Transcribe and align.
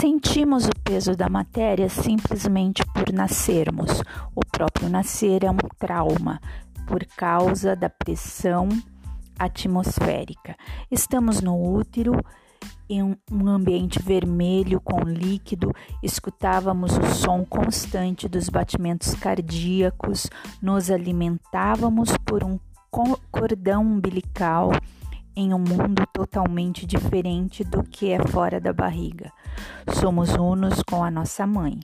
Sentimos 0.00 0.66
o 0.66 0.70
peso 0.82 1.14
da 1.14 1.28
matéria 1.28 1.86
simplesmente 1.90 2.82
por 2.94 3.12
nascermos. 3.12 4.00
O 4.34 4.40
próprio 4.40 4.88
nascer 4.88 5.44
é 5.44 5.50
um 5.50 5.58
trauma 5.78 6.40
por 6.86 7.04
causa 7.04 7.76
da 7.76 7.90
pressão 7.90 8.70
atmosférica. 9.38 10.56
Estamos 10.90 11.42
no 11.42 11.54
útero 11.54 12.18
em 12.88 13.02
um 13.02 13.46
ambiente 13.46 14.00
vermelho 14.02 14.80
com 14.80 15.02
líquido, 15.02 15.70
escutávamos 16.02 16.96
o 16.96 17.04
som 17.14 17.44
constante 17.44 18.26
dos 18.26 18.48
batimentos 18.48 19.14
cardíacos, 19.14 20.30
nos 20.62 20.90
alimentávamos 20.90 22.16
por 22.24 22.42
um 22.42 22.58
cordão 23.30 23.82
umbilical 23.82 24.72
em 25.40 25.54
um 25.54 25.58
mundo 25.58 26.06
totalmente 26.12 26.84
diferente 26.84 27.64
do 27.64 27.82
que 27.82 28.10
é 28.10 28.22
fora 28.28 28.60
da 28.60 28.74
barriga. 28.74 29.32
Somos 29.94 30.34
unos 30.34 30.82
com 30.82 31.02
a 31.02 31.10
nossa 31.10 31.46
mãe. 31.46 31.80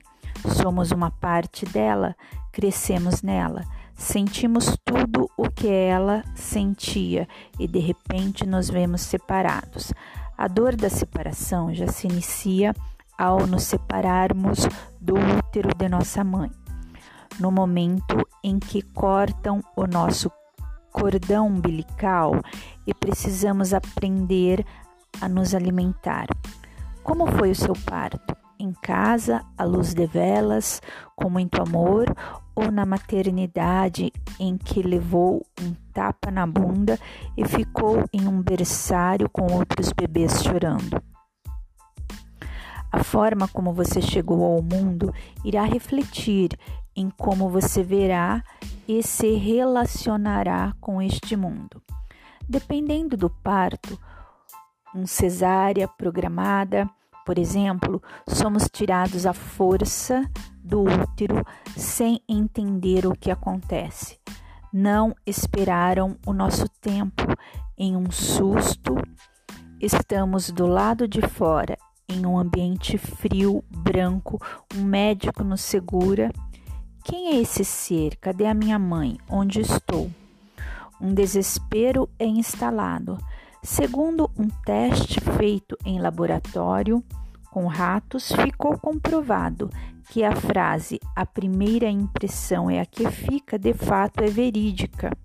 Somos 0.61 0.91
uma 0.91 1.09
parte 1.09 1.65
dela, 1.65 2.15
crescemos 2.51 3.23
nela, 3.23 3.63
sentimos 3.95 4.77
tudo 4.85 5.27
o 5.35 5.49
que 5.49 5.67
ela 5.67 6.23
sentia 6.35 7.27
e 7.57 7.67
de 7.67 7.79
repente 7.79 8.45
nos 8.45 8.69
vemos 8.69 9.01
separados. 9.01 9.91
A 10.37 10.47
dor 10.47 10.75
da 10.75 10.89
separação 10.89 11.73
já 11.73 11.87
se 11.87 12.05
inicia 12.07 12.75
ao 13.17 13.47
nos 13.47 13.63
separarmos 13.63 14.67
do 15.01 15.15
útero 15.15 15.69
de 15.75 15.89
nossa 15.89 16.23
mãe. 16.23 16.51
No 17.39 17.51
momento 17.51 18.17
em 18.43 18.59
que 18.59 18.83
cortam 18.83 19.63
o 19.75 19.87
nosso 19.87 20.31
cordão 20.99 21.47
umbilical 21.47 22.41
e 22.85 22.93
precisamos 22.93 23.71
aprender 23.71 24.65
a 25.21 25.29
nos 25.29 25.53
alimentar. 25.53 26.25
Como 27.03 27.27
foi 27.27 27.51
o 27.51 27.55
seu 27.55 27.73
parto? 27.85 28.35
Em 28.59 28.73
casa, 28.73 29.45
à 29.55 29.63
luz 29.63 29.93
de 29.93 30.07
velas, 30.07 30.81
com 31.15 31.29
muito 31.29 31.61
amor, 31.61 32.05
ou 32.55 32.71
na 32.71 32.85
maternidade 32.85 34.11
em 34.39 34.57
que 34.57 34.81
levou 34.81 35.45
um 35.61 35.73
tapa 35.93 36.31
na 36.31 36.47
bunda 36.47 36.99
e 37.37 37.45
ficou 37.45 38.03
em 38.11 38.27
um 38.27 38.41
berçário 38.41 39.29
com 39.29 39.53
outros 39.53 39.91
bebês 39.91 40.41
chorando. 40.41 40.99
A 42.91 43.03
forma 43.03 43.47
como 43.47 43.71
você 43.71 44.01
chegou 44.01 44.43
ao 44.43 44.63
mundo 44.63 45.13
irá 45.45 45.63
refletir 45.63 46.57
em 46.97 47.09
como 47.09 47.49
você 47.49 47.81
verá 47.83 48.43
e 48.87 49.01
se 49.01 49.35
relacionará 49.35 50.73
com 50.81 51.01
este 51.01 51.37
mundo. 51.37 51.81
Dependendo 52.49 53.15
do 53.15 53.29
parto, 53.29 53.97
um 54.93 55.05
cesárea 55.05 55.87
programada, 55.87 56.89
por 57.25 57.37
exemplo, 57.37 58.03
somos 58.27 58.67
tirados 58.69 59.25
à 59.25 59.33
força 59.33 60.29
do 60.61 60.81
útero 60.81 61.45
sem 61.77 62.21
entender 62.27 63.05
o 63.05 63.15
que 63.15 63.31
acontece 63.31 64.19
não 64.71 65.15
esperaram 65.25 66.17
o 66.25 66.33
nosso 66.33 66.67
tempo 66.69 67.23
em 67.77 67.95
um 67.95 68.11
susto. 68.11 68.95
Estamos 69.81 70.51
do 70.51 70.67
lado 70.67 71.07
de 71.07 71.21
fora, 71.21 71.77
em 72.07 72.25
um 72.25 72.37
ambiente 72.37 72.97
frio, 72.97 73.63
branco, 73.69 74.39
um 74.75 74.83
médico 74.83 75.43
nos 75.43 75.61
segura. 75.61 76.31
Quem 77.09 77.29
é 77.29 77.39
esse 77.39 77.63
ser? 77.63 78.17
Cadê 78.17 78.45
a 78.47 78.53
minha 78.53 78.77
mãe? 78.77 79.17
Onde 79.29 79.61
estou? 79.61 80.11
Um 80.99 81.13
desespero 81.13 82.09
é 82.19 82.25
instalado. 82.25 83.17
Segundo 83.63 84.29
um 84.37 84.49
teste 84.65 85.21
feito 85.21 85.77
em 85.85 86.01
laboratório 86.01 87.01
com 87.49 87.65
ratos, 87.65 88.29
ficou 88.33 88.77
comprovado 88.77 89.69
que 90.09 90.21
a 90.21 90.35
frase 90.35 90.99
a 91.15 91.25
primeira 91.25 91.89
impressão 91.89 92.69
é 92.69 92.81
a 92.81 92.85
que 92.85 93.09
fica 93.09 93.57
de 93.57 93.73
fato 93.73 94.21
é 94.21 94.27
verídica. 94.27 95.17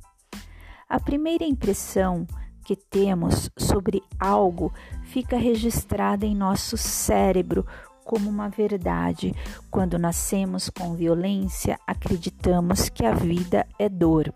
A 0.89 1.01
primeira 1.01 1.45
impressão 1.45 2.29
que 2.65 2.77
temos 2.77 3.51
sobre 3.59 4.05
algo 4.21 4.73
fica 5.03 5.37
registrada 5.37 6.25
em 6.25 6.37
nosso 6.37 6.77
cérebro 6.77 7.67
como 8.13 8.29
uma 8.29 8.51
verdade. 8.51 9.35
Quando 9.71 9.99
nascemos 9.99 10.69
com 10.69 10.93
violência, 10.93 11.79
acreditamos 11.87 12.91
que 12.91 13.07
a 13.07 13.15
vida 13.15 13.67
é 13.79 13.89
dor. 13.89 14.35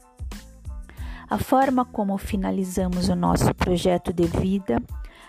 A 1.28 1.36
forma 1.36 1.84
como 1.84 2.16
finalizamos 2.16 3.10
o 3.10 3.14
nosso 3.14 3.54
projeto 3.54 4.14
de 4.14 4.24
vida, 4.28 4.82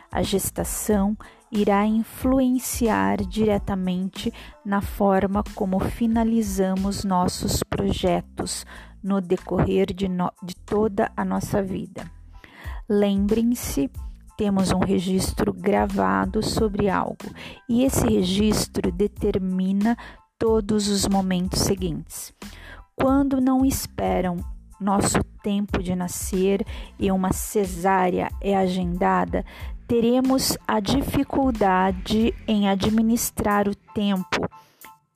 a 0.09 0.21
gestação, 0.21 1.17
irá 1.51 1.85
influenciar 1.85 3.17
diretamente 3.17 4.33
na 4.63 4.79
forma 4.79 5.43
como 5.53 5.77
finalizamos 5.81 7.03
nossos 7.03 7.61
projetos 7.63 8.65
no 9.03 9.19
decorrer 9.19 9.93
de, 9.93 10.07
no, 10.07 10.31
de 10.41 10.55
toda 10.55 11.11
a 11.17 11.25
nossa 11.25 11.61
vida. 11.61 12.09
Lembrem-se, 12.87 13.91
temos 14.37 14.71
um 14.71 14.79
registro 14.79 15.51
gravado 15.51 16.43
sobre 16.43 16.89
algo 16.89 17.17
e 17.67 17.83
esse 17.83 18.07
registro 18.07 18.91
determina 18.91 19.97
todos 20.37 20.87
os 20.87 21.07
momentos 21.07 21.59
seguintes. 21.61 22.33
Quando 22.95 23.41
não 23.41 23.65
esperam 23.65 24.37
nosso 24.79 25.23
tempo 25.41 25.81
de 25.81 25.95
nascer 25.95 26.63
e 26.99 27.11
uma 27.11 27.33
cesárea 27.33 28.29
é 28.39 28.55
agendada, 28.55 29.43
teremos 29.87 30.55
a 30.67 30.79
dificuldade 30.79 32.33
em 32.47 32.69
administrar 32.69 33.67
o 33.67 33.75
tempo 33.75 34.47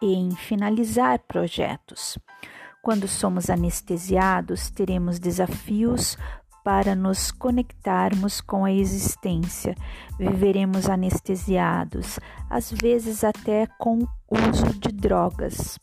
e 0.01 0.13
em 0.15 0.31
finalizar 0.31 1.19
projetos. 1.27 2.17
Quando 2.81 3.07
somos 3.07 3.51
anestesiados, 3.51 4.71
teremos 4.71 5.19
desafios 5.19 6.17
para 6.63 6.95
nos 6.95 7.31
conectarmos 7.31 8.41
com 8.41 8.65
a 8.65 8.71
existência. 8.71 9.75
Viveremos 10.17 10.89
anestesiados, 10.89 12.19
às 12.49 12.71
vezes 12.71 13.23
até 13.23 13.67
com 13.77 13.99
uso 14.29 14.79
de 14.79 14.91
drogas. 14.91 15.79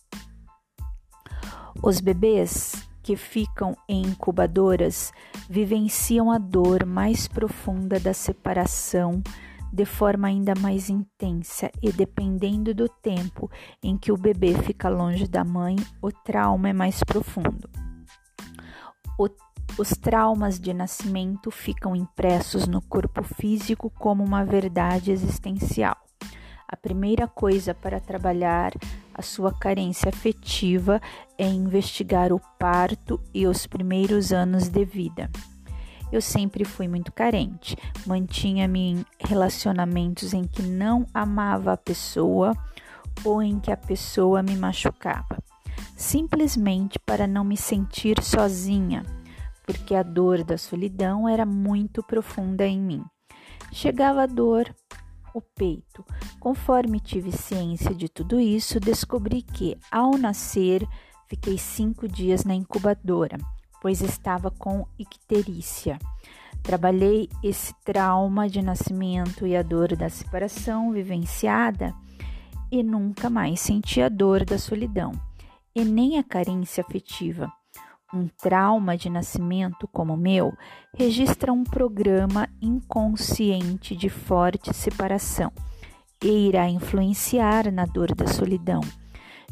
Os 1.83 2.01
bebês 2.01 2.89
que 3.03 3.17
ficam 3.17 3.77
em 3.89 4.03
incubadoras 4.03 5.13
vivenciam 5.49 6.31
a 6.31 6.39
dor 6.39 6.85
mais 6.85 7.27
profunda 7.27 7.99
da 7.99 8.13
separação 8.13 9.23
de 9.73 9.85
forma 9.85 10.29
ainda 10.29 10.55
mais 10.61 10.89
intensa 10.89 11.71
e 11.83 11.93
dependendo 11.93 12.75
do 12.75 12.89
tempo 12.89 13.51
em 13.83 13.97
que 13.97 14.11
o 14.11 14.17
bebê 14.17 14.55
fica 14.55 14.89
longe 14.89 15.27
da 15.27 15.45
mãe, 15.45 15.77
o 16.03 16.11
trauma 16.11 16.69
é 16.69 16.73
mais 16.73 17.03
profundo. 17.05 17.69
O, 19.19 19.29
os 19.79 19.91
traumas 19.91 20.59
de 20.59 20.75
nascimento 20.75 21.53
ficam 21.53 21.95
impressos 21.95 22.67
no 22.67 22.83
corpo 22.83 23.23
físico 23.23 23.89
como 23.89 24.25
uma 24.25 24.45
verdade 24.45 25.13
existencial. 25.13 25.97
A 26.67 26.77
primeira 26.77 27.29
coisa 27.29 27.73
para 27.73 28.01
trabalhar 28.01 28.73
a 29.15 29.23
sua 29.23 29.53
carência 29.53 30.09
afetiva 30.09 31.01
é 31.39 31.47
investigar 31.47 32.33
o 32.33 32.41
parto 32.59 33.21
e 33.33 33.47
os 33.47 33.69
primeiros 33.69 34.33
anos 34.33 34.69
de 34.69 34.85
vida. 34.85 35.31
Eu 36.11 36.21
sempre 36.21 36.65
fui 36.65 36.89
muito 36.89 37.13
carente, 37.13 37.77
mantinha-me 38.05 38.81
em 38.81 39.07
relacionamentos 39.21 40.35
em 40.35 40.43
que 40.43 40.63
não 40.63 41.07
amava 41.15 41.73
a 41.73 41.77
pessoa 41.77 42.53
ou 43.25 43.41
em 43.41 43.61
que 43.61 43.71
a 43.71 43.77
pessoa 43.77 44.43
me 44.43 44.57
machucava, 44.57 45.39
simplesmente 45.97 46.99
para 46.99 47.27
não 47.27 47.45
me 47.45 47.57
sentir 47.57 48.23
sozinha, 48.23 49.05
porque 49.69 49.95
a 49.95 50.03
dor 50.03 50.43
da 50.43 50.57
solidão 50.57 51.29
era 51.29 51.45
muito 51.45 52.03
profunda 52.03 52.67
em 52.67 52.81
mim. 52.81 53.05
Chegava 53.71 54.23
a 54.23 54.27
dor 54.27 54.75
o 55.35 55.43
peito. 55.43 56.03
Conforme 56.41 56.99
tive 56.99 57.31
ciência 57.31 57.95
de 57.95 58.09
tudo 58.09 58.41
isso, 58.41 58.81
descobri 58.81 59.43
que, 59.43 59.77
ao 59.93 60.13
nascer, 60.13 60.89
fiquei 61.29 61.59
cinco 61.59 62.09
dias 62.09 62.47
na 62.47 62.55
incubadora, 62.55 63.37
pois 63.83 64.01
estava 64.01 64.51
com 64.51 64.87
icterícia. 64.99 65.99
Trabalhei 66.63 67.29
esse 67.45 67.75
trauma 67.85 68.49
de 68.49 68.63
nascimento 68.63 69.47
e 69.47 69.55
a 69.55 69.61
dor 69.61 69.95
da 69.95 70.09
separação 70.09 70.93
vivenciada 70.93 71.95
e 72.73 72.83
nunca 72.83 73.29
mais 73.29 73.61
senti 73.61 74.01
a 74.01 74.09
dor 74.09 74.47
da 74.47 74.57
solidão 74.57 75.13
e 75.75 75.85
nem 75.85 76.19
a 76.19 76.25
carência 76.25 76.83
afetiva. 76.83 77.53
Um 78.13 78.27
trauma 78.27 78.97
de 78.97 79.11
nascimento 79.11 79.87
como 79.89 80.15
o 80.15 80.17
meu 80.17 80.57
registra 80.97 81.53
um 81.53 81.63
programa 81.63 82.49
inconsciente 82.61 83.95
de 83.95 84.09
forte 84.09 84.75
separação 84.75 85.53
e 86.23 86.49
irá 86.49 86.67
influenciar 86.71 87.71
na 87.71 87.85
dor 87.85 88.15
da 88.15 88.27
solidão, 88.27 88.81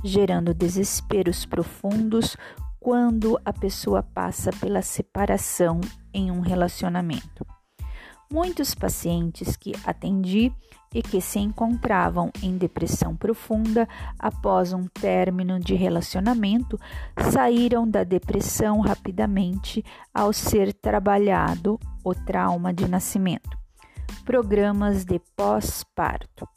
gerando 0.02 0.54
desesperos 0.54 1.44
profundos 1.44 2.34
quando 2.80 3.38
a 3.44 3.52
pessoa 3.52 4.02
passa 4.02 4.50
pela 4.52 4.80
separação 4.80 5.78
em 6.14 6.30
um 6.30 6.40
relacionamento. 6.40 7.46
Muitos 8.32 8.74
pacientes 8.74 9.54
que 9.54 9.72
atendi 9.84 10.50
e 10.96 11.02
que 11.02 11.20
se 11.20 11.38
encontravam 11.38 12.31
em 12.43 12.56
depressão 12.56 13.14
profunda 13.14 13.87
após 14.19 14.72
um 14.72 14.87
término 14.87 15.60
de 15.60 15.75
relacionamento 15.75 16.81
saíram 17.31 17.87
da 17.87 18.02
depressão 18.02 18.81
rapidamente 18.81 19.84
ao 20.14 20.32
ser 20.32 20.72
trabalhado 20.72 21.78
o 22.02 22.14
trauma 22.14 22.72
de 22.72 22.88
nascimento. 22.88 23.58
Programas 24.25 25.04
de 25.04 25.20
pós-parto. 25.37 26.48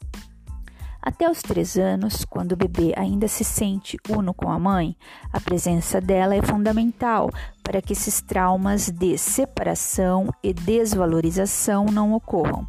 Até 1.02 1.30
os 1.30 1.40
três 1.40 1.78
anos, 1.78 2.24
quando 2.24 2.52
o 2.52 2.56
bebê 2.56 2.92
ainda 2.96 3.26
se 3.26 3.42
sente 3.42 3.96
uno 4.08 4.34
com 4.34 4.50
a 4.50 4.58
mãe, 4.58 4.94
a 5.32 5.40
presença 5.40 6.00
dela 6.00 6.34
é 6.34 6.42
fundamental 6.42 7.30
para 7.62 7.80
que 7.80 7.94
esses 7.94 8.20
traumas 8.20 8.90
de 8.90 9.16
separação 9.16 10.28
e 10.42 10.52
desvalorização 10.52 11.86
não 11.86 12.12
ocorram. 12.12 12.68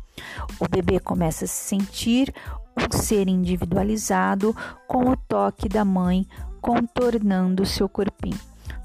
O 0.60 0.68
bebê 0.70 1.00
começa 1.00 1.46
a 1.46 1.48
se 1.48 1.54
sentir 1.54 2.34
um 2.78 2.98
ser 2.98 3.28
individualizado 3.28 4.56
com 4.88 5.10
o 5.10 5.18
toque 5.18 5.68
da 5.68 5.84
mãe 5.84 6.26
contornando 6.62 7.66
seu 7.66 7.90
corpinho. 7.90 8.40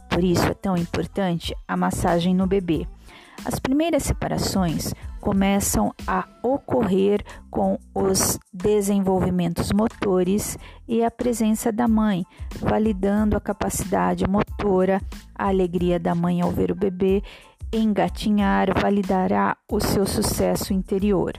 Por 0.08 0.25
isso 0.25 0.46
é 0.46 0.54
tão 0.54 0.76
importante 0.76 1.54
a 1.69 1.76
massagem 1.76 2.34
no 2.34 2.46
bebê. 2.46 2.88
As 3.44 3.59
primeiras 3.59 4.03
separações 4.03 4.93
começam 5.21 5.93
a 6.06 6.25
ocorrer 6.43 7.25
com 7.50 7.79
os 7.94 8.38
desenvolvimentos 8.53 9.73
motores 9.73 10.59
e 10.88 11.03
a 11.05 11.11
presença 11.11 11.71
da 11.73 11.87
mãe, 11.87 12.25
validando 12.61 13.37
a 13.37 13.41
capacidade 13.41 14.27
motora, 14.29 15.00
a 15.35 15.49
alegria 15.49 15.99
da 15.99 16.15
mãe 16.15 16.41
ao 16.41 16.50
ver 16.50 16.71
o 16.71 16.75
bebê 16.75 17.23
engatinhar 17.73 18.69
validará 18.81 19.56
o 19.71 19.81
seu 19.81 20.06
sucesso 20.06 20.73
interior. 20.73 21.32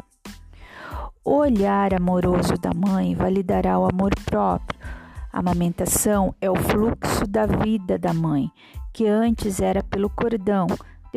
O 1.23 1.37
olhar 1.37 1.93
amoroso 1.93 2.53
da 2.57 2.71
mãe 2.73 3.15
validará 3.15 3.77
o 3.79 3.87
amor 3.87 4.11
próprio. 4.25 4.79
A 5.31 5.39
amamentação 5.39 6.33
é 6.39 6.49
o 6.49 6.55
fluxo 6.55 7.27
da 7.27 7.45
vida 7.45 7.97
da 7.97 8.13
mãe, 8.13 8.49
que 8.93 9.07
antes 9.07 9.59
era 9.59 9.83
pelo 9.83 10.09
cordão, 10.09 10.67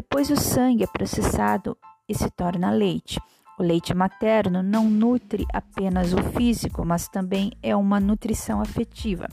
depois 0.01 0.31
o 0.31 0.37
sangue 0.37 0.85
é 0.85 0.87
processado 0.87 1.77
e 2.09 2.15
se 2.15 2.31
torna 2.31 2.71
leite. 2.71 3.21
O 3.59 3.63
leite 3.63 3.93
materno 3.93 4.63
não 4.63 4.89
nutre 4.89 5.45
apenas 5.53 6.15
o 6.15 6.23
físico, 6.23 6.87
mas 6.87 7.07
também 7.07 7.53
é 7.63 7.77
uma 7.77 8.01
nutrição 8.01 8.63
afetiva. 8.63 9.29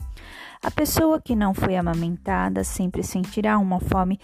A 0.62 0.70
pessoa 0.70 1.22
que 1.22 1.34
não 1.34 1.54
foi 1.54 1.74
amamentada 1.74 2.62
sempre 2.64 3.02
sentirá 3.02 3.58
uma 3.58 3.80
fome 3.80 4.20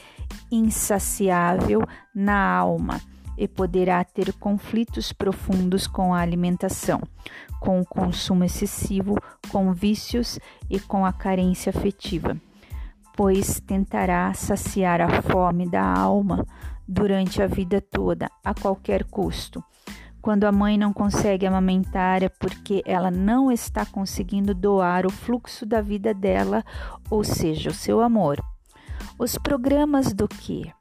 insaciável 0.53 1.81
na 2.15 2.37
alma 2.37 3.01
e 3.39 3.49
poderá 3.49 4.05
ter 4.05 4.31
conflitos 4.35 5.15
profundos 5.15 5.87
com 5.87 6.13
a 6.13 6.21
alimentação, 6.21 7.01
com 7.59 7.81
o 7.81 7.87
consumo 7.87 8.45
excessivo, 8.45 9.17
com 9.51 9.73
vícios 9.73 10.39
e 10.69 10.79
com 10.79 11.07
a 11.07 11.13
carência 11.13 11.71
afetiva, 11.71 12.37
pois 13.17 13.61
tentará 13.61 14.33
saciar 14.35 15.01
a 15.01 15.23
fome 15.23 15.69
da 15.69 15.83
alma 15.83 16.45
durante 16.87 17.43
a 17.43 17.47
vida 17.47 17.81
toda, 17.81 18.29
a 18.45 18.53
qualquer 18.53 19.05
custo. 19.05 19.63
Quando 20.21 20.45
a 20.45 20.53
mãe 20.53 20.79
não 20.79 20.93
consegue 20.93 21.47
amamentar 21.47 22.23
é 22.23 22.29
porque 22.29 22.83
ela 22.87 23.11
não 23.11 23.53
está 23.53 23.85
conseguindo 23.85 24.55
doar 24.55 25.07
o 25.07 25.11
fluxo 25.11 25.67
da 25.67 25.81
vida 25.81 26.15
dela, 26.15 26.65
ou 27.11 27.23
seja, 27.23 27.71
o 27.71 27.75
seu 27.75 28.01
amor. 28.01 28.43
Os 29.19 29.37
programas 29.37 30.13
do 30.13 30.27
que 30.27 30.73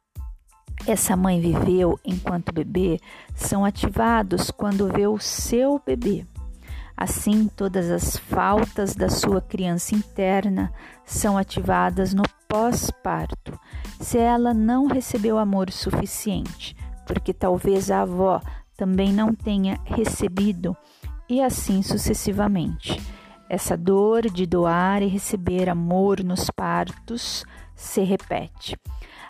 essa 0.88 1.16
mãe 1.16 1.40
viveu 1.40 2.00
enquanto 2.04 2.54
bebê 2.54 3.00
são 3.36 3.64
ativados 3.64 4.50
quando 4.50 4.92
vê 4.92 5.08
o 5.08 5.20
seu 5.20 5.82
bebê. 5.86 6.26
Assim, 7.04 7.50
todas 7.50 7.92
as 7.92 8.16
faltas 8.16 8.96
da 8.96 9.10
sua 9.10 9.42
criança 9.42 9.94
interna 9.94 10.72
são 11.04 11.38
ativadas 11.38 12.14
no 12.14 12.24
pós-parto, 12.48 13.60
se 14.00 14.18
ela 14.18 14.54
não 14.54 14.88
recebeu 14.88 15.38
amor 15.38 15.70
suficiente, 15.70 16.74
porque 17.06 17.34
talvez 17.34 17.92
a 17.92 18.04
avó 18.04 18.40
também 18.78 19.12
não 19.12 19.36
tenha 19.36 19.78
recebido, 19.84 20.78
e 21.28 21.42
assim 21.42 21.82
sucessivamente. 21.82 23.02
Essa 23.50 23.76
dor 23.76 24.30
de 24.30 24.46
doar 24.46 25.02
e 25.02 25.08
receber 25.08 25.68
amor 25.68 26.24
nos 26.24 26.50
partos 26.50 27.44
se 27.76 28.02
repete. 28.02 28.78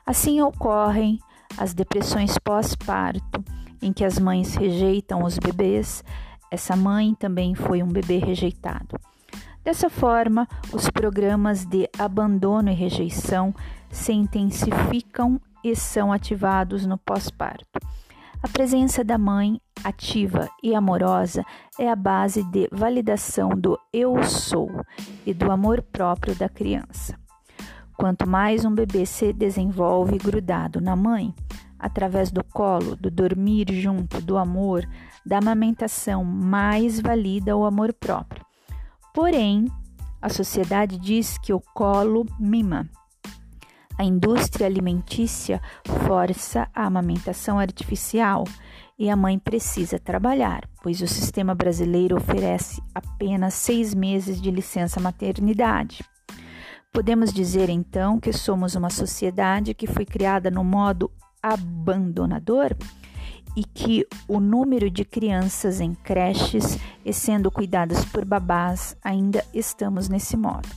Assim 0.05 0.39
ocorrem 0.43 1.19
as 1.57 1.73
depressões 1.73 2.37
pós-parto, 2.37 3.43
em 3.81 3.91
que 3.91 4.05
as 4.05 4.19
mães 4.19 4.53
rejeitam 4.53 5.23
os 5.23 5.39
bebês. 5.39 6.03
Essa 6.53 6.75
mãe 6.75 7.15
também 7.15 7.55
foi 7.55 7.81
um 7.81 7.87
bebê 7.87 8.19
rejeitado. 8.19 8.95
Dessa 9.63 9.89
forma, 9.89 10.47
os 10.71 10.87
programas 10.87 11.65
de 11.65 11.89
abandono 11.97 12.69
e 12.69 12.75
rejeição 12.75 13.55
se 13.89 14.13
intensificam 14.13 15.41
e 15.63 15.75
são 15.75 16.13
ativados 16.13 16.85
no 16.85 16.95
pós-parto. 16.95 17.79
A 18.39 18.47
presença 18.47 19.03
da 19.03 19.17
mãe 19.17 19.59
ativa 19.83 20.47
e 20.61 20.75
amorosa 20.75 21.43
é 21.79 21.89
a 21.89 21.95
base 21.95 22.43
de 22.43 22.69
validação 22.71 23.49
do 23.49 23.75
eu 23.91 24.23
sou 24.23 24.69
e 25.25 25.33
do 25.33 25.51
amor 25.51 25.81
próprio 25.81 26.35
da 26.35 26.47
criança. 26.47 27.17
Quanto 27.97 28.29
mais 28.29 28.63
um 28.63 28.75
bebê 28.75 29.07
se 29.07 29.33
desenvolve 29.33 30.19
grudado 30.19 30.79
na 30.79 30.95
mãe, 30.95 31.33
através 31.83 32.31
do 32.31 32.41
colo, 32.45 32.95
do 32.95 33.11
dormir 33.11 33.67
junto, 33.73 34.21
do 34.21 34.37
amor, 34.37 34.87
da 35.25 35.39
amamentação, 35.39 36.23
mais 36.23 36.97
valida 36.97 37.57
o 37.57 37.65
amor 37.65 37.91
próprio. 37.91 38.41
Porém, 39.13 39.65
a 40.21 40.29
sociedade 40.29 40.97
diz 40.97 41.37
que 41.37 41.51
o 41.51 41.59
colo 41.59 42.25
mima. 42.39 42.89
A 43.99 44.03
indústria 44.05 44.65
alimentícia 44.65 45.61
força 46.07 46.69
a 46.73 46.85
amamentação 46.85 47.59
artificial 47.59 48.45
e 48.97 49.09
a 49.09 49.15
mãe 49.17 49.37
precisa 49.37 49.99
trabalhar, 49.99 50.67
pois 50.81 51.01
o 51.01 51.07
sistema 51.07 51.53
brasileiro 51.53 52.15
oferece 52.15 52.81
apenas 52.95 53.55
seis 53.55 53.93
meses 53.93 54.41
de 54.41 54.49
licença 54.49 55.01
maternidade. 55.01 56.01
Podemos 56.93 57.33
dizer 57.33 57.69
então 57.69 58.19
que 58.19 58.31
somos 58.31 58.73
uma 58.75 58.89
sociedade 58.89 59.73
que 59.73 59.87
foi 59.87 60.05
criada 60.05 60.49
no 60.49 60.63
modo 60.63 61.11
abandonador? 61.43 62.75
e 63.55 63.63
que 63.63 64.05
o 64.27 64.39
número 64.39 64.89
de 64.89 65.05
crianças 65.05 65.79
em 65.79 65.93
creches 65.93 66.77
e 67.05 67.13
sendo 67.13 67.51
cuidadas 67.51 68.03
por 68.05 68.25
babás 68.25 68.97
ainda 69.03 69.43
estamos 69.53 70.09
nesse 70.09 70.35
modo. 70.35 70.67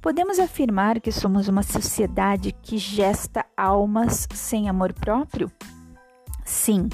Podemos 0.00 0.38
afirmar 0.38 1.00
que 1.00 1.10
somos 1.10 1.48
uma 1.48 1.62
sociedade 1.62 2.52
que 2.62 2.78
gesta 2.78 3.44
almas 3.56 4.28
sem 4.32 4.68
amor 4.68 4.92
próprio? 4.92 5.50
Sim, 6.44 6.88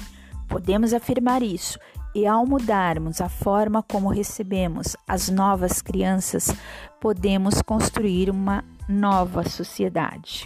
podemos 0.47 0.91
afirmar 0.91 1.43
isso. 1.43 1.77
E 2.15 2.25
ao 2.25 2.45
mudarmos 2.45 3.19
a 3.19 3.27
forma 3.27 3.83
como 3.83 4.09
recebemos 4.09 4.95
as 5.07 5.29
novas 5.29 5.81
crianças, 5.81 6.55
podemos 6.99 7.61
construir 7.61 8.29
uma 8.29 8.63
nova 8.87 9.47
sociedade. 9.47 10.45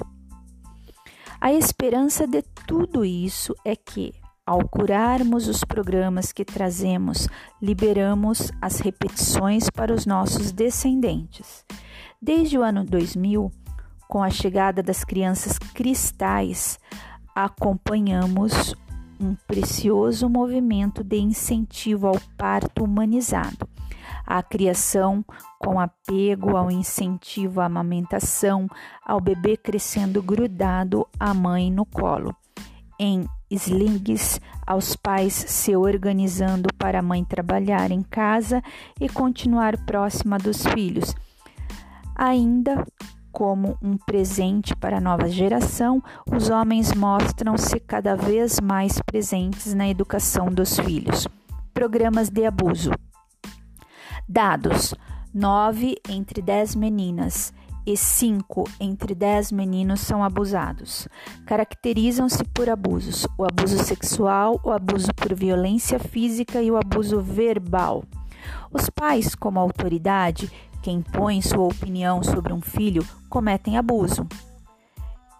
A 1.41 1.53
esperança 1.53 2.27
de 2.27 2.41
tudo 2.67 3.05
isso 3.05 3.55
é 3.63 3.73
que, 3.73 4.13
ao 4.45 4.67
curarmos 4.67 5.47
os 5.47 5.63
programas 5.63 6.33
que 6.33 6.43
trazemos, 6.43 7.29
liberamos 7.61 8.51
as 8.61 8.81
repetições 8.81 9.69
para 9.69 9.93
os 9.93 10.05
nossos 10.05 10.51
descendentes. 10.51 11.63
Desde 12.21 12.57
o 12.57 12.61
ano 12.61 12.83
2000, 12.83 13.49
com 14.09 14.21
a 14.21 14.29
chegada 14.29 14.83
das 14.83 15.05
crianças 15.05 15.57
cristais, 15.57 16.77
acompanhamos 17.33 18.75
um 19.17 19.33
precioso 19.47 20.27
movimento 20.27 21.05
de 21.05 21.19
incentivo 21.19 22.07
ao 22.07 22.19
parto 22.37 22.83
humanizado, 22.83 23.68
à 24.29 24.43
criação 24.43 25.25
com 25.57 25.79
apego 25.79 26.55
ao 26.55 26.69
incentivo 26.69 27.59
à 27.59 27.65
amamentação, 27.65 28.67
ao 29.03 29.19
bebê 29.19 29.57
crescendo 29.57 30.21
grudado 30.21 31.07
à 31.19 31.33
mãe 31.33 31.71
no 31.71 31.83
colo, 31.83 32.35
em 32.99 33.25
slings 33.49 34.39
aos 34.67 34.95
pais 34.95 35.33
se 35.33 35.75
organizando 35.75 36.69
para 36.77 36.99
a 36.99 37.01
mãe 37.01 37.25
trabalhar 37.25 37.89
em 37.89 38.03
casa 38.03 38.61
e 39.01 39.09
continuar 39.09 39.75
próxima 39.85 40.37
dos 40.37 40.63
filhos. 40.67 41.15
Ainda 42.15 42.85
como 43.31 43.77
um 43.81 43.97
presente 43.97 44.75
para 44.75 44.97
a 44.97 45.01
nova 45.01 45.27
geração, 45.27 46.03
os 46.31 46.49
homens 46.49 46.93
mostram-se 46.93 47.79
cada 47.79 48.15
vez 48.15 48.59
mais 48.59 49.01
presentes 49.01 49.73
na 49.73 49.87
educação 49.87 50.47
dos 50.47 50.77
filhos. 50.77 51.27
Programas 51.73 52.29
de 52.29 52.45
abuso. 52.45 52.91
Dados: 54.31 54.93
9 55.33 55.95
entre 56.07 56.39
10 56.39 56.75
meninas 56.75 57.51
e 57.83 57.97
5 57.97 58.63
entre 58.79 59.15
10 59.15 59.51
meninos 59.51 60.01
são 60.01 60.23
abusados. 60.23 61.07
Caracterizam-se 61.47 62.43
por 62.43 62.69
abusos: 62.69 63.25
o 63.35 63.43
abuso 63.43 63.83
sexual, 63.83 64.61
o 64.63 64.69
abuso 64.69 65.07
por 65.15 65.33
violência 65.33 65.97
física 65.97 66.61
e 66.61 66.69
o 66.69 66.77
abuso 66.77 67.19
verbal. 67.19 68.03
Os 68.71 68.87
pais, 68.87 69.33
como 69.33 69.59
autoridade, 69.59 70.51
que 70.83 70.91
impõem 70.91 71.41
sua 71.41 71.65
opinião 71.65 72.21
sobre 72.21 72.53
um 72.53 72.61
filho, 72.61 73.03
cometem 73.29 73.79
abuso. 73.79 74.27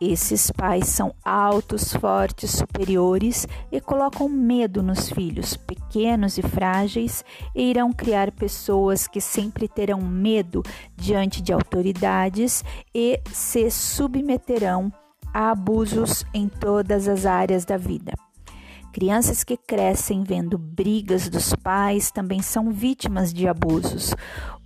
Esses 0.01 0.49
pais 0.49 0.87
são 0.87 1.13
altos, 1.25 1.93
fortes, 1.93 2.51
superiores 2.51 3.45
e 3.69 3.81
colocam 3.81 4.29
medo 4.29 4.81
nos 4.81 5.09
filhos, 5.09 5.57
pequenos 5.57 6.37
e 6.37 6.41
frágeis, 6.41 7.23
e 7.53 7.69
irão 7.69 7.91
criar 7.91 8.31
pessoas 8.31 9.07
que 9.07 9.19
sempre 9.19 9.67
terão 9.67 10.01
medo 10.01 10.63
diante 10.95 11.41
de 11.41 11.51
autoridades 11.51 12.63
e 12.95 13.19
se 13.33 13.69
submeterão 13.69 14.91
a 15.33 15.51
abusos 15.51 16.25
em 16.33 16.47
todas 16.47 17.07
as 17.07 17.25
áreas 17.25 17.65
da 17.65 17.75
vida. 17.75 18.13
Crianças 18.99 19.45
que 19.45 19.55
crescem 19.55 20.25
vendo 20.25 20.57
brigas 20.57 21.29
dos 21.29 21.55
pais 21.55 22.11
também 22.11 22.41
são 22.41 22.69
vítimas 22.69 23.33
de 23.33 23.47
abusos. 23.47 24.13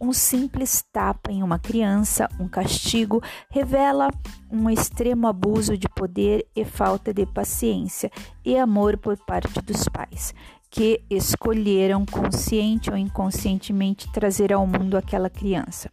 Um 0.01 0.11
simples 0.11 0.83
tapa 0.91 1.31
em 1.31 1.43
uma 1.43 1.59
criança, 1.59 2.27
um 2.39 2.47
castigo, 2.47 3.21
revela 3.47 4.09
um 4.51 4.71
extremo 4.71 5.27
abuso 5.27 5.77
de 5.77 5.87
poder 5.87 6.47
e 6.55 6.65
falta 6.65 7.13
de 7.13 7.27
paciência 7.27 8.09
e 8.43 8.57
amor 8.57 8.97
por 8.97 9.15
parte 9.23 9.61
dos 9.61 9.87
pais 9.87 10.33
que 10.73 11.05
escolheram 11.07 12.03
consciente 12.03 12.89
ou 12.89 12.97
inconscientemente 12.97 14.11
trazer 14.11 14.51
ao 14.51 14.65
mundo 14.65 14.97
aquela 14.97 15.29
criança. 15.29 15.87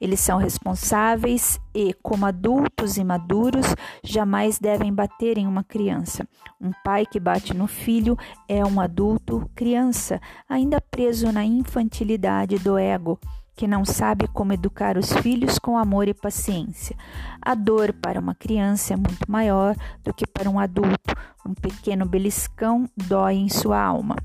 Eles 0.00 0.18
são 0.18 0.36
responsáveis 0.36 1.60
e, 1.72 1.94
como 2.02 2.26
adultos 2.26 2.96
e 2.96 3.04
maduros, 3.04 3.66
jamais 4.02 4.58
devem 4.58 4.92
bater 4.92 5.38
em 5.38 5.46
uma 5.46 5.62
criança. 5.62 6.26
Um 6.60 6.72
pai 6.84 7.06
que 7.06 7.20
bate 7.20 7.54
no 7.54 7.68
filho 7.68 8.18
é 8.48 8.66
um 8.66 8.80
adulto 8.80 9.48
criança, 9.54 10.20
ainda 10.48 10.80
preso 10.80 11.30
na 11.30 11.44
infantilidade 11.44 12.58
do 12.58 12.76
ego 12.76 13.20
que 13.56 13.66
não 13.66 13.84
sabe 13.86 14.28
como 14.28 14.52
educar 14.52 14.98
os 14.98 15.10
filhos 15.14 15.58
com 15.58 15.78
amor 15.78 16.06
e 16.06 16.14
paciência. 16.14 16.94
A 17.40 17.54
dor 17.54 17.92
para 17.94 18.20
uma 18.20 18.34
criança 18.34 18.92
é 18.92 18.96
muito 18.96 19.30
maior 19.30 19.74
do 20.04 20.12
que 20.12 20.26
para 20.26 20.50
um 20.50 20.60
adulto. 20.60 21.14
Um 21.44 21.54
pequeno 21.54 22.04
beliscão 22.04 22.88
dói 22.94 23.36
em 23.36 23.48
sua 23.48 23.80
alma. 23.80 24.16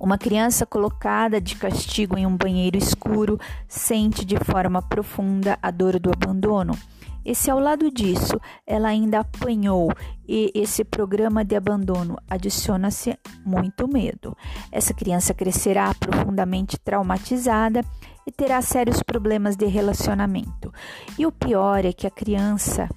Uma 0.00 0.16
criança 0.16 0.64
colocada 0.64 1.40
de 1.40 1.56
castigo 1.56 2.16
em 2.16 2.26
um 2.26 2.36
banheiro 2.36 2.78
escuro 2.78 3.38
sente 3.68 4.24
de 4.24 4.36
forma 4.38 4.80
profunda 4.80 5.58
a 5.62 5.70
dor 5.70 5.98
do 5.98 6.10
abandono. 6.10 6.76
E 7.26 7.34
se 7.34 7.50
ao 7.50 7.58
lado 7.58 7.90
disso 7.90 8.40
ela 8.64 8.86
ainda 8.86 9.18
apanhou 9.18 9.92
e 10.28 10.52
esse 10.54 10.84
programa 10.84 11.44
de 11.44 11.56
abandono 11.56 12.16
adiciona-se 12.30 13.18
muito 13.44 13.88
medo. 13.88 14.36
Essa 14.70 14.94
criança 14.94 15.34
crescerá 15.34 15.92
profundamente 15.92 16.78
traumatizada 16.78 17.84
e 18.24 18.30
terá 18.30 18.62
sérios 18.62 19.02
problemas 19.02 19.56
de 19.56 19.66
relacionamento. 19.66 20.72
E 21.18 21.26
o 21.26 21.32
pior 21.32 21.84
é 21.84 21.92
que 21.92 22.06
a 22.06 22.10
criança 22.10 22.88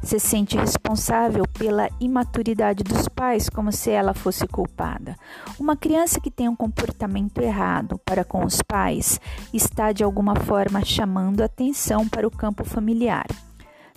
se 0.00 0.18
sente 0.18 0.56
responsável 0.56 1.44
pela 1.46 1.88
imaturidade 2.00 2.84
dos 2.84 3.08
pais, 3.08 3.48
como 3.48 3.72
se 3.72 3.90
ela 3.90 4.14
fosse 4.14 4.46
culpada. 4.46 5.16
Uma 5.58 5.76
criança 5.76 6.20
que 6.20 6.30
tem 6.30 6.48
um 6.48 6.56
comportamento 6.56 7.40
errado 7.40 8.00
para 8.04 8.24
com 8.24 8.44
os 8.44 8.60
pais 8.62 9.20
está 9.52 9.92
de 9.92 10.04
alguma 10.04 10.36
forma 10.36 10.84
chamando 10.84 11.40
atenção 11.40 12.08
para 12.08 12.26
o 12.26 12.30
campo 12.30 12.64
familiar. 12.64 13.26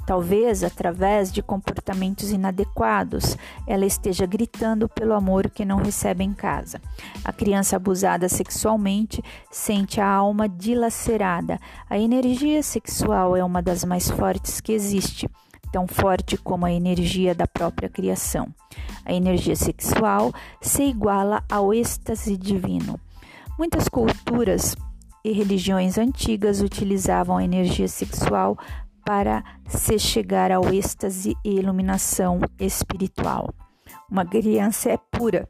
Talvez 0.05 0.63
através 0.63 1.31
de 1.31 1.41
comportamentos 1.41 2.31
inadequados, 2.31 3.35
ela 3.65 3.85
esteja 3.85 4.25
gritando 4.25 4.87
pelo 4.87 5.13
amor 5.13 5.49
que 5.49 5.65
não 5.65 5.77
recebe 5.77 6.23
em 6.23 6.31
casa. 6.31 6.79
A 7.23 7.33
criança 7.33 7.75
abusada 7.75 8.29
sexualmente 8.29 9.23
sente 9.49 9.99
a 9.99 10.07
alma 10.07 10.47
dilacerada. 10.47 11.59
A 11.89 11.97
energia 11.97 12.61
sexual 12.61 13.35
é 13.35 13.43
uma 13.43 13.63
das 13.63 13.83
mais 13.83 14.09
fortes 14.09 14.61
que 14.61 14.73
existe, 14.73 15.27
tão 15.71 15.87
forte 15.87 16.37
como 16.37 16.65
a 16.65 16.71
energia 16.71 17.33
da 17.33 17.47
própria 17.47 17.89
criação. 17.89 18.47
A 19.03 19.11
energia 19.11 19.55
sexual 19.55 20.31
se 20.61 20.83
iguala 20.83 21.43
ao 21.49 21.73
êxtase 21.73 22.37
divino. 22.37 22.99
Muitas 23.57 23.87
culturas 23.87 24.75
e 25.23 25.31
religiões 25.31 25.97
antigas 25.97 26.61
utilizavam 26.61 27.37
a 27.37 27.43
energia 27.43 27.87
sexual 27.87 28.55
para 29.05 29.43
se 29.67 29.99
chegar 29.99 30.51
ao 30.51 30.73
êxtase 30.73 31.35
e 31.45 31.57
iluminação 31.57 32.39
espiritual. 32.59 33.53
Uma 34.09 34.25
criança 34.25 34.89
é 34.89 34.97
pura, 34.97 35.47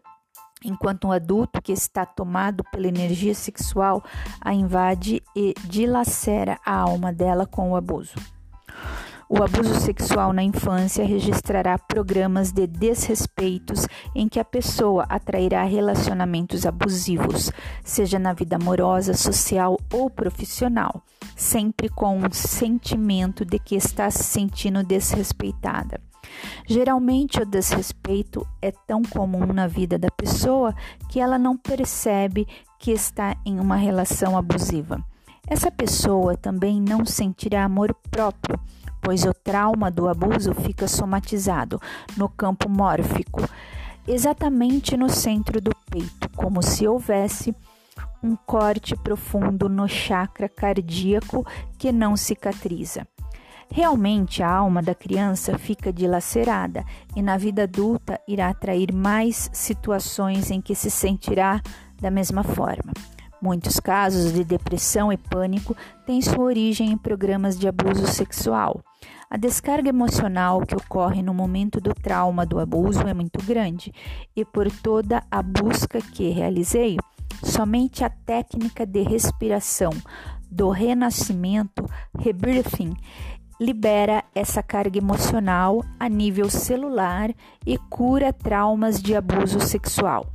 enquanto 0.64 1.08
um 1.08 1.12
adulto 1.12 1.62
que 1.62 1.72
está 1.72 2.06
tomado 2.06 2.64
pela 2.72 2.88
energia 2.88 3.34
sexual 3.34 4.04
a 4.42 4.54
invade 4.54 5.24
e 5.36 5.54
dilacera 5.64 6.60
a 6.66 6.76
alma 6.76 7.14
dela 7.14 7.46
com 7.46 7.72
o 7.72 7.76
abuso. 7.76 8.16
O 9.28 9.42
abuso 9.42 9.74
sexual 9.80 10.32
na 10.34 10.44
infância 10.44 11.04
registrará 11.04 11.80
programas 11.80 12.52
de 12.52 12.68
desrespeitos 12.68 13.88
em 14.14 14.30
que 14.30 14.40
a 14.40 14.46
pessoa 14.46 15.04
atrairá 15.10 15.64
relacionamentos 15.64 16.64
abusivos, 16.64 17.52
seja 17.84 18.20
na 18.20 18.34
vida 18.34 18.58
amorosa, 18.58 19.16
social 19.16 19.80
ou 19.92 20.12
profissional, 20.12 21.02
sempre 21.36 21.90
com 21.90 22.18
um 22.18 22.32
sentimento 22.32 23.44
de 23.44 23.60
que 23.60 23.76
está 23.76 24.10
se 24.10 24.24
sentindo 24.24 24.84
desrespeitada. 24.84 26.00
Geralmente, 26.68 27.42
o 27.42 27.46
desrespeito 27.46 28.46
é 28.62 28.72
tão 28.72 29.02
comum 29.04 29.46
na 29.54 29.68
vida 29.68 29.98
da 29.98 30.10
pessoa 30.10 30.74
que 31.10 31.20
ela 31.20 31.38
não 31.38 31.56
percebe 31.56 32.48
que 32.80 32.92
está 32.92 33.36
em 33.46 33.60
uma 33.60 33.76
relação 33.76 34.38
abusiva. 34.38 35.04
Essa 35.48 35.70
pessoa 35.70 36.36
também 36.36 36.82
não 36.82 37.06
sentirá 37.06 37.64
amor 37.64 37.94
próprio 38.10 38.60
pois 39.06 39.24
o 39.24 39.32
trauma 39.36 39.92
do 39.92 40.10
abuso 40.10 40.52
fica 40.56 40.88
somatizado 40.88 41.80
no 42.18 42.28
campo 42.28 42.68
mórfico, 42.68 43.40
exatamente 44.08 44.98
no 44.98 45.08
centro 45.08 45.62
do 45.62 45.70
peito, 45.92 46.28
como 46.36 46.64
se 46.64 46.88
houvesse 46.88 47.56
um 48.24 48.36
corte 48.36 48.96
profundo 48.96 49.70
no 49.70 49.88
chakra 49.88 50.50
cardíaco 50.50 51.46
que 51.78 51.92
não 51.92 52.18
cicatriza. 52.18 53.08
Realmente 53.72 54.44
a 54.44 54.50
alma 54.50 54.82
da 54.82 54.96
criança 54.96 55.58
fica 55.58 55.92
dilacerada 55.92 56.86
e 57.16 57.22
na 57.22 57.38
vida 57.38 57.64
adulta 57.64 58.20
irá 58.28 58.50
atrair 58.50 58.94
mais 58.94 59.50
situações 59.52 60.52
em 60.52 60.62
que 60.62 60.76
se 60.76 60.90
sentirá 60.90 61.62
da 62.00 62.12
mesma 62.12 62.44
forma. 62.44 62.94
Muitos 63.42 63.80
casos 63.80 64.34
de 64.34 64.44
depressão 64.44 65.12
e 65.12 65.18
pânico 65.18 65.76
têm 66.06 66.22
sua 66.22 66.44
origem 66.44 66.92
em 66.92 66.98
programas 66.98 67.58
de 67.58 67.68
abuso 67.68 68.08
sexual. 68.08 68.82
A 69.30 69.38
descarga 69.38 69.90
emocional 69.90 70.62
que 70.62 70.76
ocorre 70.76 71.22
no 71.22 71.34
momento 71.34 71.82
do 71.82 71.94
trauma 71.94 72.46
do 72.46 72.60
abuso 72.60 73.02
é 73.02 73.14
muito 73.14 73.44
grande, 73.44 73.94
e 74.36 74.46
por 74.46 74.72
toda 74.72 75.22
a 75.30 75.42
busca 75.42 76.00
que 76.00 76.30
realizei, 76.30 76.98
somente 77.44 78.04
a 78.04 78.10
técnica 78.10 78.86
de 78.86 79.02
respiração 79.02 79.92
do 80.50 80.70
renascimento, 80.70 81.86
rebirthing, 82.18 82.94
libera 83.60 84.24
essa 84.34 84.62
carga 84.62 84.98
emocional 84.98 85.84
a 86.00 86.10
nível 86.10 86.50
celular 86.50 87.34
e 87.66 87.78
cura 87.78 88.34
traumas 88.34 89.02
de 89.02 89.16
abuso 89.16 89.60
sexual. 89.60 90.26